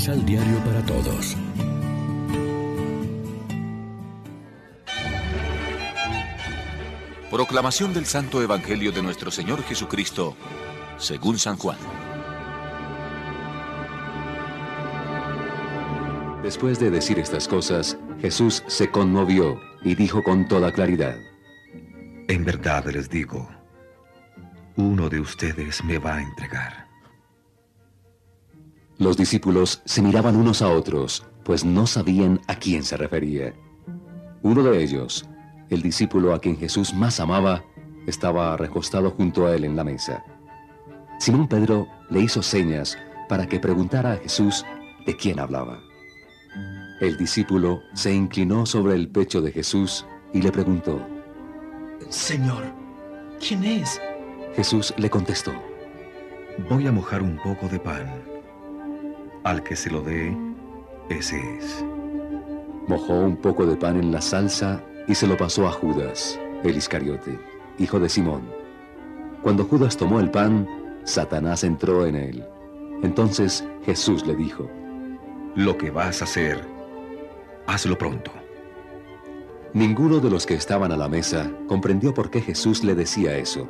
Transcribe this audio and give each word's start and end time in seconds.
Misal 0.00 0.24
Diario 0.24 0.56
para 0.64 0.80
Todos. 0.86 1.36
Proclamación 7.30 7.92
del 7.92 8.06
Santo 8.06 8.40
Evangelio 8.40 8.92
de 8.92 9.02
nuestro 9.02 9.30
Señor 9.30 9.62
Jesucristo, 9.62 10.38
según 10.96 11.38
San 11.38 11.58
Juan. 11.58 11.76
Después 16.42 16.80
de 16.80 16.90
decir 16.90 17.18
estas 17.18 17.46
cosas, 17.46 17.98
Jesús 18.22 18.64
se 18.68 18.90
conmovió 18.90 19.60
y 19.84 19.96
dijo 19.96 20.22
con 20.22 20.48
toda 20.48 20.72
claridad, 20.72 21.18
En 22.26 22.46
verdad 22.46 22.86
les 22.86 23.10
digo, 23.10 23.50
uno 24.76 25.10
de 25.10 25.20
ustedes 25.20 25.84
me 25.84 25.98
va 25.98 26.14
a 26.14 26.22
entregar. 26.22 26.89
Los 29.00 29.16
discípulos 29.16 29.80
se 29.86 30.02
miraban 30.02 30.36
unos 30.36 30.60
a 30.60 30.68
otros, 30.68 31.24
pues 31.42 31.64
no 31.64 31.86
sabían 31.86 32.38
a 32.48 32.56
quién 32.56 32.82
se 32.82 32.98
refería. 32.98 33.54
Uno 34.42 34.62
de 34.62 34.82
ellos, 34.82 35.26
el 35.70 35.80
discípulo 35.80 36.34
a 36.34 36.38
quien 36.38 36.58
Jesús 36.58 36.92
más 36.92 37.18
amaba, 37.18 37.64
estaba 38.06 38.54
recostado 38.58 39.10
junto 39.12 39.46
a 39.46 39.56
él 39.56 39.64
en 39.64 39.74
la 39.74 39.84
mesa. 39.84 40.22
Simón 41.18 41.48
Pedro 41.48 41.88
le 42.10 42.20
hizo 42.20 42.42
señas 42.42 42.98
para 43.26 43.48
que 43.48 43.58
preguntara 43.58 44.12
a 44.12 44.16
Jesús 44.18 44.66
de 45.06 45.16
quién 45.16 45.40
hablaba. 45.40 45.80
El 47.00 47.16
discípulo 47.16 47.80
se 47.94 48.12
inclinó 48.12 48.66
sobre 48.66 48.96
el 48.96 49.08
pecho 49.08 49.40
de 49.40 49.50
Jesús 49.50 50.04
y 50.34 50.42
le 50.42 50.52
preguntó, 50.52 51.00
Señor, 52.10 52.64
¿quién 53.40 53.64
es? 53.64 53.98
Jesús 54.54 54.92
le 54.98 55.08
contestó, 55.08 55.52
Voy 56.68 56.86
a 56.86 56.92
mojar 56.92 57.22
un 57.22 57.38
poco 57.38 57.66
de 57.66 57.80
pan. 57.80 58.29
Al 59.42 59.62
que 59.62 59.74
se 59.74 59.90
lo 59.90 60.02
dé, 60.02 60.36
ese 61.08 61.38
es. 61.56 61.82
Mojó 62.86 63.14
un 63.14 63.36
poco 63.36 63.64
de 63.64 63.74
pan 63.74 63.96
en 63.96 64.12
la 64.12 64.20
salsa 64.20 64.82
y 65.08 65.14
se 65.14 65.26
lo 65.26 65.38
pasó 65.38 65.66
a 65.66 65.72
Judas, 65.72 66.38
el 66.62 66.76
Iscariote, 66.76 67.38
hijo 67.78 67.98
de 67.98 68.10
Simón. 68.10 68.42
Cuando 69.42 69.64
Judas 69.64 69.96
tomó 69.96 70.20
el 70.20 70.30
pan, 70.30 70.68
Satanás 71.04 71.64
entró 71.64 72.04
en 72.04 72.16
él. 72.16 72.44
Entonces 73.02 73.64
Jesús 73.86 74.26
le 74.26 74.36
dijo, 74.36 74.68
Lo 75.54 75.78
que 75.78 75.90
vas 75.90 76.20
a 76.20 76.24
hacer, 76.24 76.62
hazlo 77.66 77.96
pronto. 77.96 78.30
Ninguno 79.72 80.18
de 80.18 80.28
los 80.28 80.44
que 80.44 80.54
estaban 80.54 80.92
a 80.92 80.98
la 80.98 81.08
mesa 81.08 81.50
comprendió 81.66 82.12
por 82.12 82.30
qué 82.30 82.42
Jesús 82.42 82.84
le 82.84 82.94
decía 82.94 83.38
eso. 83.38 83.66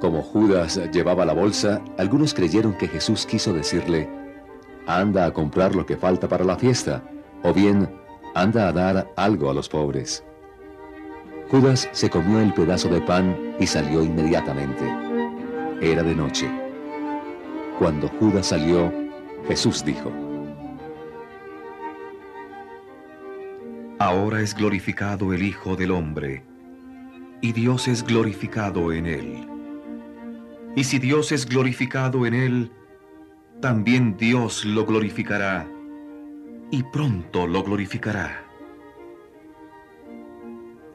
Como 0.00 0.22
Judas 0.22 0.80
llevaba 0.90 1.24
la 1.24 1.34
bolsa, 1.34 1.84
algunos 1.98 2.34
creyeron 2.34 2.76
que 2.76 2.88
Jesús 2.88 3.26
quiso 3.26 3.52
decirle, 3.52 4.25
anda 4.86 5.26
a 5.26 5.32
comprar 5.32 5.74
lo 5.74 5.84
que 5.84 5.96
falta 5.96 6.28
para 6.28 6.44
la 6.44 6.56
fiesta, 6.56 7.02
o 7.42 7.52
bien, 7.52 7.88
anda 8.34 8.68
a 8.68 8.72
dar 8.72 9.12
algo 9.16 9.50
a 9.50 9.54
los 9.54 9.68
pobres. 9.68 10.24
Judas 11.50 11.88
se 11.92 12.10
comió 12.10 12.40
el 12.40 12.52
pedazo 12.52 12.88
de 12.88 13.00
pan 13.00 13.54
y 13.60 13.66
salió 13.66 14.02
inmediatamente. 14.02 14.84
Era 15.80 16.02
de 16.02 16.14
noche. 16.14 16.50
Cuando 17.78 18.08
Judas 18.08 18.46
salió, 18.46 18.92
Jesús 19.46 19.84
dijo, 19.84 20.10
Ahora 23.98 24.40
es 24.42 24.54
glorificado 24.54 25.32
el 25.32 25.42
Hijo 25.42 25.76
del 25.76 25.90
Hombre, 25.90 26.44
y 27.40 27.52
Dios 27.52 27.88
es 27.88 28.04
glorificado 28.04 28.92
en 28.92 29.06
él. 29.06 29.48
Y 30.74 30.84
si 30.84 30.98
Dios 30.98 31.32
es 31.32 31.46
glorificado 31.46 32.26
en 32.26 32.34
él, 32.34 32.72
también 33.60 34.16
Dios 34.16 34.64
lo 34.64 34.84
glorificará, 34.84 35.68
y 36.70 36.82
pronto 36.82 37.46
lo 37.46 37.62
glorificará. 37.62 38.44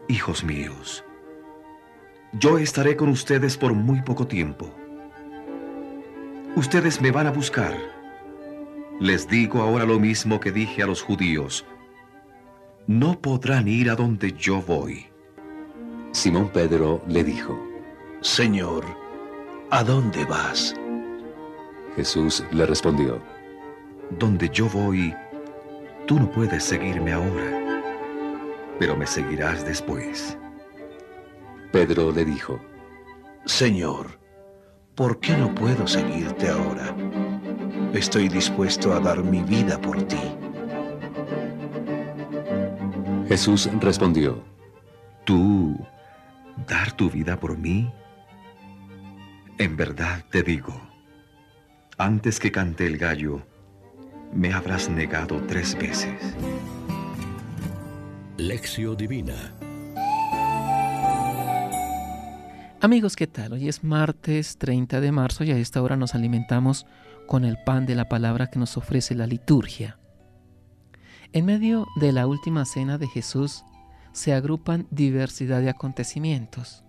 Hijos 0.07 0.43
míos, 0.43 1.03
yo 2.33 2.57
estaré 2.57 2.95
con 2.95 3.09
ustedes 3.09 3.57
por 3.57 3.73
muy 3.73 4.01
poco 4.01 4.27
tiempo. 4.27 4.73
Ustedes 6.55 7.01
me 7.01 7.11
van 7.11 7.27
a 7.27 7.31
buscar. 7.31 7.77
Les 8.99 9.27
digo 9.27 9.61
ahora 9.61 9.85
lo 9.85 9.99
mismo 9.99 10.39
que 10.39 10.51
dije 10.51 10.83
a 10.83 10.85
los 10.85 11.01
judíos. 11.01 11.65
No 12.87 13.19
podrán 13.19 13.67
ir 13.67 13.89
a 13.89 13.95
donde 13.95 14.33
yo 14.33 14.61
voy. 14.61 15.07
Simón 16.11 16.49
Pedro 16.49 17.01
le 17.07 17.23
dijo, 17.23 17.57
Señor, 18.19 18.83
¿a 19.69 19.83
dónde 19.83 20.25
vas? 20.25 20.75
Jesús 21.95 22.43
le 22.51 22.65
respondió, 22.65 23.21
Donde 24.17 24.49
yo 24.49 24.67
voy, 24.69 25.13
tú 26.07 26.19
no 26.19 26.29
puedes 26.31 26.63
seguirme 26.63 27.13
ahora, 27.13 27.91
pero 28.79 28.95
me 28.95 29.05
seguirás 29.05 29.65
después. 29.65 30.37
Pedro 31.71 32.11
le 32.11 32.25
dijo, 32.25 32.59
Señor, 33.45 34.19
¿por 34.95 35.19
qué 35.19 35.35
no 35.35 35.53
puedo 35.53 35.87
seguirte 35.87 36.49
ahora? 36.49 36.95
Estoy 37.93 38.29
dispuesto 38.29 38.93
a 38.93 38.99
dar 38.99 39.23
mi 39.23 39.41
vida 39.43 39.79
por 39.79 40.01
ti. 40.03 40.21
Jesús 43.27 43.69
respondió, 43.79 44.43
¿Tú 45.25 45.77
dar 46.67 46.91
tu 46.93 47.09
vida 47.09 47.39
por 47.39 47.57
mí? 47.57 47.93
En 49.57 49.77
verdad 49.77 50.25
te 50.29 50.41
digo, 50.41 50.90
antes 52.01 52.39
que 52.39 52.51
cante 52.51 52.87
el 52.87 52.97
gallo, 52.97 53.43
me 54.33 54.51
habrás 54.51 54.89
negado 54.89 55.39
tres 55.47 55.77
veces. 55.77 56.35
Lección 58.37 58.97
Divina 58.97 59.53
Amigos, 62.81 63.15
¿qué 63.15 63.27
tal? 63.27 63.53
Hoy 63.53 63.69
es 63.69 63.83
martes 63.83 64.57
30 64.57 64.99
de 64.99 65.11
marzo 65.11 65.43
y 65.43 65.51
a 65.51 65.57
esta 65.57 65.79
hora 65.83 65.95
nos 65.95 66.15
alimentamos 66.15 66.87
con 67.27 67.45
el 67.45 67.57
pan 67.63 67.85
de 67.85 67.93
la 67.93 68.09
palabra 68.09 68.47
que 68.47 68.57
nos 68.57 68.77
ofrece 68.77 69.13
la 69.13 69.27
liturgia. 69.27 69.99
En 71.33 71.45
medio 71.45 71.85
de 71.97 72.13
la 72.13 72.25
última 72.25 72.65
cena 72.65 72.97
de 72.97 73.07
Jesús 73.07 73.63
se 74.11 74.33
agrupan 74.33 74.87
diversidad 74.89 75.61
de 75.61 75.69
acontecimientos. 75.69 76.83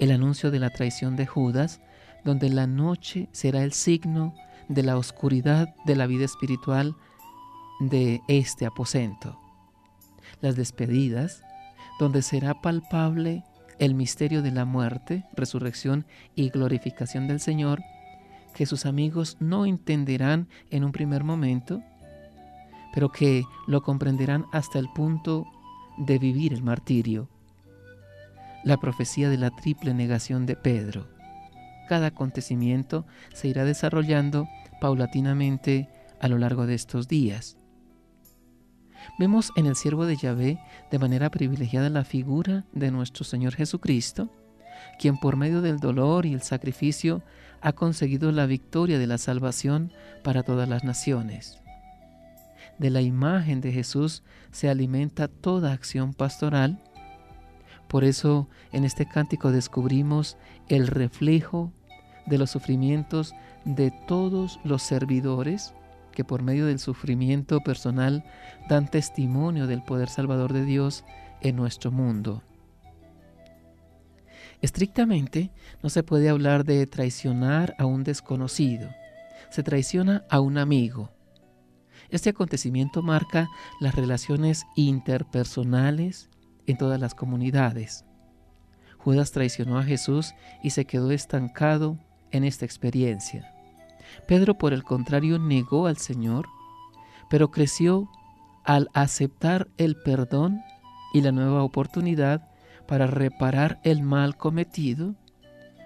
El 0.00 0.10
anuncio 0.10 0.50
de 0.50 0.58
la 0.58 0.70
traición 0.70 1.14
de 1.14 1.26
Judas, 1.26 1.80
donde 2.28 2.50
la 2.50 2.66
noche 2.66 3.30
será 3.32 3.64
el 3.64 3.72
signo 3.72 4.34
de 4.68 4.82
la 4.82 4.98
oscuridad 4.98 5.74
de 5.86 5.96
la 5.96 6.06
vida 6.06 6.26
espiritual 6.26 6.94
de 7.80 8.20
este 8.28 8.66
aposento. 8.66 9.40
Las 10.42 10.54
despedidas, 10.54 11.42
donde 11.98 12.20
será 12.20 12.60
palpable 12.60 13.44
el 13.78 13.94
misterio 13.94 14.42
de 14.42 14.50
la 14.50 14.66
muerte, 14.66 15.24
resurrección 15.32 16.04
y 16.34 16.50
glorificación 16.50 17.28
del 17.28 17.40
Señor, 17.40 17.80
que 18.54 18.66
sus 18.66 18.84
amigos 18.84 19.38
no 19.40 19.64
entenderán 19.64 20.48
en 20.68 20.84
un 20.84 20.92
primer 20.92 21.24
momento, 21.24 21.82
pero 22.92 23.08
que 23.08 23.42
lo 23.66 23.80
comprenderán 23.80 24.44
hasta 24.52 24.78
el 24.78 24.90
punto 24.90 25.46
de 25.96 26.18
vivir 26.18 26.52
el 26.52 26.62
martirio. 26.62 27.30
La 28.64 28.76
profecía 28.76 29.30
de 29.30 29.38
la 29.38 29.50
triple 29.50 29.94
negación 29.94 30.44
de 30.44 30.56
Pedro. 30.56 31.17
Cada 31.88 32.08
acontecimiento 32.08 33.06
se 33.32 33.48
irá 33.48 33.64
desarrollando 33.64 34.46
paulatinamente 34.80 35.88
a 36.20 36.28
lo 36.28 36.36
largo 36.38 36.66
de 36.66 36.74
estos 36.74 37.08
días. 37.08 37.56
Vemos 39.18 39.52
en 39.56 39.66
el 39.66 39.74
siervo 39.74 40.04
de 40.04 40.16
Yahvé 40.16 40.60
de 40.90 40.98
manera 40.98 41.30
privilegiada 41.30 41.88
la 41.88 42.04
figura 42.04 42.66
de 42.72 42.90
nuestro 42.90 43.24
Señor 43.24 43.54
Jesucristo, 43.54 44.30
quien 44.98 45.16
por 45.16 45.36
medio 45.36 45.62
del 45.62 45.78
dolor 45.78 46.26
y 46.26 46.34
el 46.34 46.42
sacrificio 46.42 47.22
ha 47.60 47.72
conseguido 47.72 48.32
la 48.32 48.46
victoria 48.46 48.98
de 48.98 49.06
la 49.06 49.18
salvación 49.18 49.92
para 50.22 50.42
todas 50.42 50.68
las 50.68 50.84
naciones. 50.84 51.58
De 52.78 52.90
la 52.90 53.00
imagen 53.00 53.60
de 53.60 53.72
Jesús 53.72 54.22
se 54.52 54.68
alimenta 54.68 55.26
toda 55.26 55.72
acción 55.72 56.12
pastoral. 56.12 56.82
Por 57.88 58.04
eso 58.04 58.48
en 58.72 58.84
este 58.84 59.08
cántico 59.08 59.50
descubrimos 59.50 60.36
el 60.68 60.86
reflejo 60.86 61.72
de 62.28 62.38
los 62.38 62.50
sufrimientos 62.50 63.34
de 63.64 63.90
todos 64.06 64.60
los 64.64 64.82
servidores 64.82 65.74
que 66.12 66.24
por 66.24 66.42
medio 66.42 66.66
del 66.66 66.78
sufrimiento 66.78 67.60
personal 67.60 68.24
dan 68.68 68.90
testimonio 68.90 69.66
del 69.66 69.82
poder 69.82 70.08
salvador 70.08 70.52
de 70.52 70.64
Dios 70.64 71.04
en 71.40 71.56
nuestro 71.56 71.92
mundo. 71.92 72.42
Estrictamente, 74.60 75.52
no 75.82 75.88
se 75.88 76.02
puede 76.02 76.28
hablar 76.28 76.64
de 76.64 76.84
traicionar 76.86 77.74
a 77.78 77.86
un 77.86 78.02
desconocido. 78.02 78.90
Se 79.50 79.62
traiciona 79.62 80.24
a 80.28 80.40
un 80.40 80.58
amigo. 80.58 81.12
Este 82.10 82.30
acontecimiento 82.30 83.02
marca 83.02 83.48
las 83.80 83.94
relaciones 83.94 84.64
interpersonales 84.74 86.28
en 86.66 86.78
todas 86.78 86.98
las 86.98 87.14
comunidades. 87.14 88.04
Judas 88.98 89.30
traicionó 89.30 89.78
a 89.78 89.84
Jesús 89.84 90.34
y 90.62 90.70
se 90.70 90.84
quedó 90.84 91.12
estancado 91.12 91.98
en 92.32 92.44
esta 92.44 92.64
experiencia. 92.64 93.54
Pedro, 94.26 94.56
por 94.56 94.72
el 94.72 94.84
contrario, 94.84 95.38
negó 95.38 95.86
al 95.86 95.96
Señor, 95.96 96.48
pero 97.28 97.50
creció 97.50 98.08
al 98.64 98.90
aceptar 98.94 99.68
el 99.78 99.96
perdón 99.96 100.60
y 101.12 101.22
la 101.22 101.32
nueva 101.32 101.62
oportunidad 101.62 102.48
para 102.86 103.06
reparar 103.06 103.80
el 103.82 104.02
mal 104.02 104.36
cometido, 104.36 105.14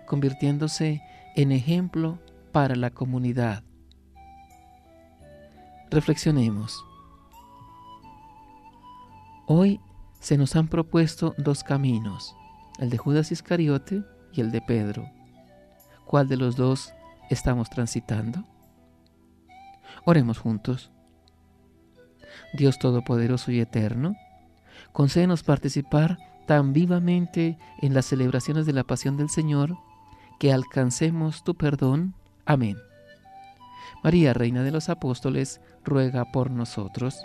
convirtiéndose 0.07 1.03
en 1.37 1.53
ejemplo 1.53 2.19
para 2.53 2.77
la 2.77 2.91
comunidad. 2.91 3.65
Reflexionemos. 5.91 6.85
Hoy 9.47 9.81
se 10.21 10.39
nos 10.39 10.57
han 10.57 10.69
propuesto 10.69 11.35
dos 11.39 11.65
caminos, 11.65 12.35
el 12.79 12.91
de 12.91 12.99
Judas 12.99 13.33
Iscariote 13.33 14.03
y 14.33 14.41
el 14.41 14.53
de 14.53 14.61
Pedro. 14.61 15.05
¿Cuál 16.07 16.29
de 16.29 16.37
los 16.37 16.57
dos 16.57 16.93
estamos 17.31 17.71
transitando? 17.71 18.45
Oremos 20.05 20.39
juntos. 20.39 20.91
Dios 22.55 22.79
Todopoderoso 22.79 23.51
y 23.51 23.61
Eterno, 23.61 24.15
concédenos 24.93 25.43
participar 25.43 26.19
tan 26.47 26.73
vivamente 26.73 27.59
en 27.81 27.95
las 27.95 28.07
celebraciones 28.07 28.67
de 28.67 28.73
la 28.73 28.85
pasión 28.85 29.17
del 29.17 29.31
Señor 29.31 29.77
que 30.39 30.53
alcancemos 30.53 31.45
tu 31.45 31.55
perdón. 31.55 32.15
Amén. 32.45 32.77
María, 34.03 34.35
Reina 34.35 34.63
de 34.63 34.73
los 34.73 34.89
Apóstoles, 34.89 35.61
ruega 35.85 36.25
por 36.33 36.51
nosotros. 36.51 37.25